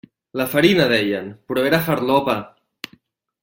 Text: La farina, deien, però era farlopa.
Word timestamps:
La 0.39 0.45
farina, 0.53 0.87
deien, 0.93 1.29
però 1.51 1.67
era 1.73 1.83
farlopa. 1.91 2.39